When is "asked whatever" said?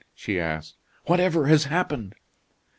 0.39-1.45